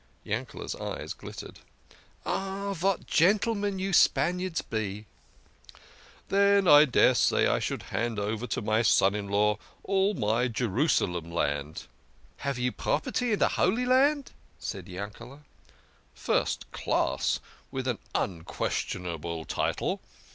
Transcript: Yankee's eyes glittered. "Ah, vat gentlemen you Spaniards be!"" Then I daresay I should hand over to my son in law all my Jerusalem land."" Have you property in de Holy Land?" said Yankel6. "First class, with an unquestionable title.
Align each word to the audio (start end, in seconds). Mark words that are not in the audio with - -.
Yankee's 0.23 0.73
eyes 0.77 1.13
glittered. 1.13 1.59
"Ah, 2.25 2.73
vat 2.73 3.05
gentlemen 3.05 3.77
you 3.77 3.93
Spaniards 3.93 4.59
be!"" 4.63 5.05
Then 6.29 6.67
I 6.67 6.85
daresay 6.85 7.45
I 7.45 7.59
should 7.59 7.83
hand 7.93 8.17
over 8.17 8.47
to 8.47 8.63
my 8.63 8.81
son 8.81 9.13
in 9.13 9.27
law 9.27 9.59
all 9.83 10.15
my 10.15 10.47
Jerusalem 10.47 11.31
land."" 11.31 11.85
Have 12.47 12.57
you 12.57 12.71
property 12.71 13.31
in 13.33 13.37
de 13.37 13.47
Holy 13.47 13.85
Land?" 13.85 14.31
said 14.57 14.87
Yankel6. 14.87 15.41
"First 16.15 16.71
class, 16.71 17.39
with 17.69 17.87
an 17.87 17.99
unquestionable 18.15 19.45
title. 19.45 20.01